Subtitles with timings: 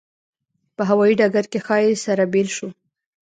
[0.75, 2.67] په هوایي ډګر کې ښایي سره بېل شو.